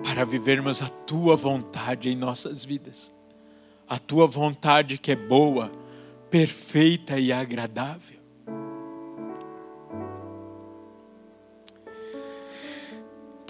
[0.03, 3.15] para vivermos a tua vontade em nossas vidas,
[3.89, 5.71] a tua vontade que é boa,
[6.29, 8.21] perfeita e agradável.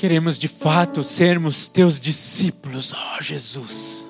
[0.03, 4.05] Queremos de fato sermos teus discípulos, ó oh, Jesus.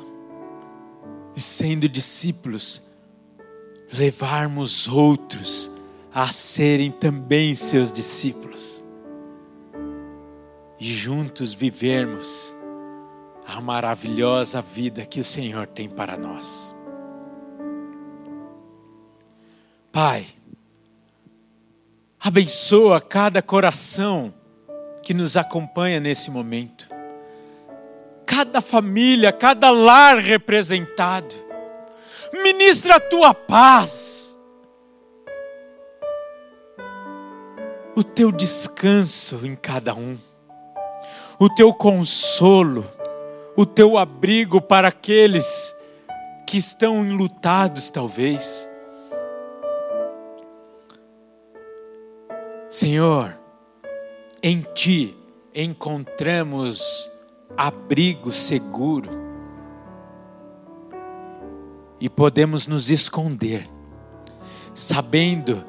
[1.36, 2.88] E sendo discípulos,
[3.92, 5.70] levarmos outros
[6.10, 8.82] a serem também seus discípulos.
[10.80, 12.54] E juntos vivermos
[13.46, 16.74] a maravilhosa vida que o Senhor tem para nós.
[19.92, 20.24] Pai,
[22.18, 24.32] abençoa cada coração
[25.02, 26.88] que nos acompanha nesse momento.
[28.24, 31.34] Cada família, cada lar representado.
[32.42, 34.38] Ministra a tua paz.
[37.94, 40.18] O teu descanso em cada um.
[41.38, 42.90] O teu consolo,
[43.56, 45.74] o teu abrigo para aqueles
[46.46, 48.68] que estão enlutados, talvez.
[52.70, 53.41] Senhor,
[54.42, 55.16] em Ti
[55.54, 57.08] encontramos
[57.56, 59.08] abrigo seguro
[62.00, 63.68] e podemos nos esconder,
[64.74, 65.64] sabendo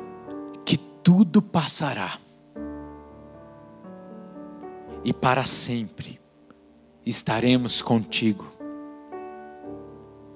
[0.65, 2.17] que tudo passará
[5.03, 6.19] e para sempre
[7.05, 8.51] estaremos contigo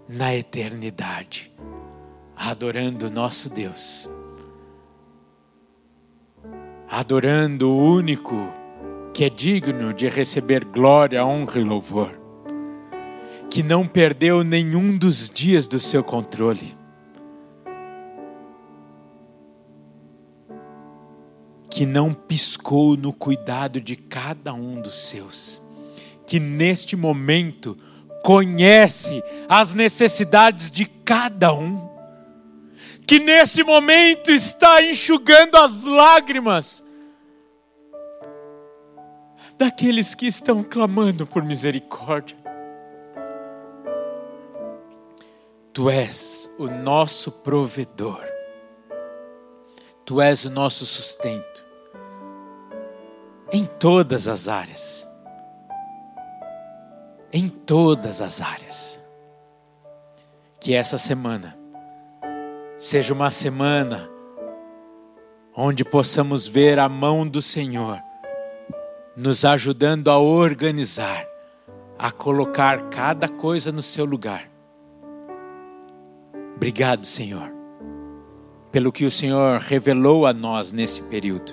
[0.07, 1.51] na eternidade,
[2.35, 4.07] adorando nosso Deus
[6.89, 8.53] adorando o único
[9.13, 12.11] que é digno de receber glória, honra e louvor,
[13.49, 16.77] que não perdeu nenhum dos dias do seu controle,
[21.69, 25.61] que não piscou no cuidado de cada um dos seus,
[26.25, 27.77] que neste momento
[28.23, 31.86] conhece as necessidades de cada um,
[33.07, 36.83] que nesse momento está enxugando as lágrimas
[39.57, 42.37] daqueles que estão clamando por misericórdia.
[45.73, 48.23] Tu és o nosso provedor,
[50.03, 51.65] Tu és o nosso sustento,
[53.51, 55.07] em todas as áreas
[57.31, 58.99] em todas as áreas.
[60.59, 61.56] Que essa semana
[62.77, 64.09] seja uma semana
[65.55, 67.99] onde possamos ver a mão do Senhor
[69.15, 71.25] nos ajudando a organizar,
[71.97, 74.47] a colocar cada coisa no seu lugar.
[76.55, 77.51] Obrigado, Senhor,
[78.71, 81.51] pelo que o Senhor revelou a nós nesse período.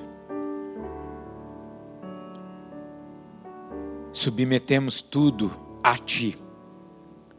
[4.13, 5.51] Submetemos tudo
[5.83, 6.39] a ti,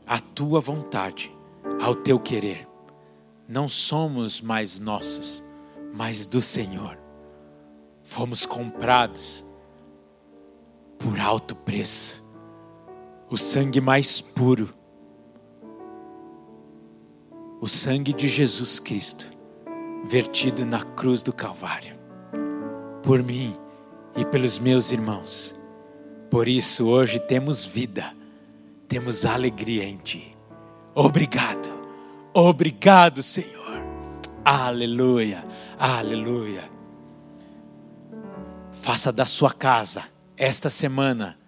[0.07, 1.31] a tua vontade,
[1.79, 2.74] ao teu querer.
[3.47, 5.43] Não somos mais nossos,
[5.93, 6.97] mas do Senhor.
[8.03, 9.43] Fomos comprados
[10.99, 12.23] por alto preço,
[13.29, 14.73] o sangue mais puro,
[17.59, 19.27] o sangue de Jesus Cristo,
[20.05, 21.95] vertido na cruz do Calvário,
[23.01, 23.55] por mim
[24.15, 25.55] e pelos meus irmãos.
[26.29, 28.15] Por isso hoje temos vida
[28.87, 30.31] temos alegria em Ti.
[30.93, 31.69] Obrigado,
[32.35, 33.55] obrigado, Senhor.
[34.43, 35.43] Aleluia,
[35.79, 36.69] aleluia.
[38.71, 40.03] Faça da sua casa
[40.37, 41.39] esta semana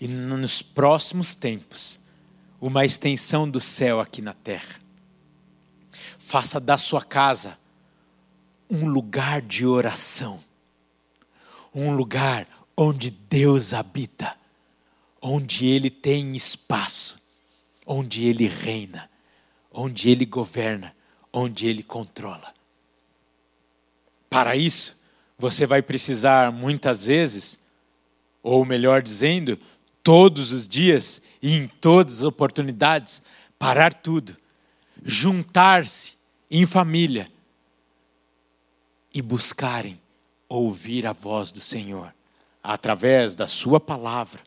[0.00, 2.00] e nos próximos tempos
[2.60, 4.74] uma extensão do céu aqui na terra.
[6.18, 7.56] Faça da sua casa
[8.68, 10.40] um lugar de oração,
[11.72, 14.34] um lugar onde Deus habita
[15.28, 17.20] onde Ele tem espaço,
[17.84, 19.10] onde Ele reina,
[19.76, 20.94] onde Ele governa,
[21.32, 22.54] onde Ele controla.
[24.30, 25.04] Para isso,
[25.38, 27.66] você vai precisar muitas vezes,
[28.42, 29.58] ou melhor dizendo,
[30.02, 33.22] todos os dias e em todas as oportunidades,
[33.58, 34.36] parar tudo,
[35.04, 36.16] juntar-se
[36.50, 37.28] em família
[39.12, 40.00] e buscarem
[40.48, 42.14] ouvir a voz do Senhor
[42.62, 44.40] através da Sua palavra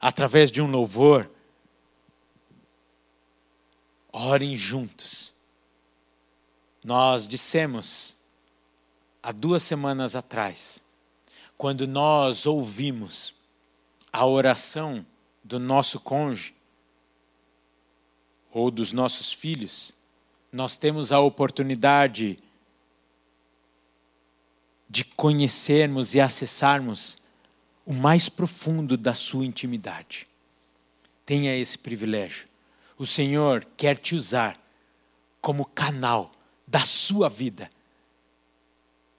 [0.00, 1.28] através de um louvor,
[4.16, 5.34] orem juntos.
[6.82, 8.16] Nós dissemos
[9.22, 10.80] há duas semanas atrás,
[11.58, 13.34] quando nós ouvimos
[14.12, 15.04] a oração
[15.44, 16.54] do nosso cônjuge
[18.50, 19.92] ou dos nossos filhos,
[20.50, 22.38] nós temos a oportunidade
[24.88, 27.18] de conhecermos e acessarmos
[27.84, 30.26] o mais profundo da sua intimidade.
[31.26, 32.48] Tenha esse privilégio.
[32.98, 34.58] O Senhor quer te usar
[35.40, 36.32] como canal
[36.66, 37.70] da sua vida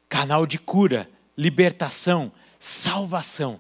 [0.07, 3.59] canal de cura, libertação, salvação.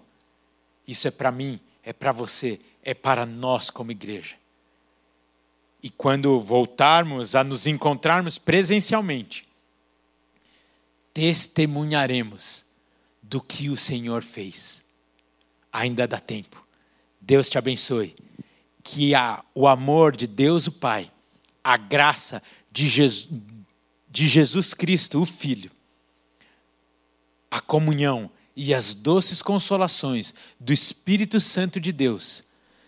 [0.87, 4.35] Isso é para mim, é para você, é para nós como igreja.
[5.83, 9.47] E quando voltarmos a nos encontrarmos presencialmente,
[11.13, 12.65] testemunharemos
[13.21, 14.85] do que o Senhor fez
[15.71, 16.65] ainda dá tempo.
[17.21, 18.15] Deus te abençoe.
[18.89, 19.11] Que
[19.53, 21.11] o amor de Deus o Pai,
[21.61, 23.41] a graça de Jesus,
[24.09, 25.69] de Jesus Cristo, o Filho,
[27.51, 32.45] a comunhão e as doces consolações do Espírito Santo de Deus,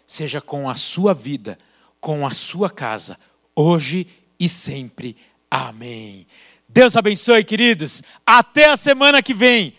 [0.08, 1.60] seja com a sua vida,
[2.00, 3.20] com a sua casa,
[3.54, 4.08] hoje
[4.40, 5.18] e sempre.
[5.52, 6.26] Amém.
[6.68, 8.02] Deus abençoe, queridos.
[8.26, 9.76] Até a semana que vem.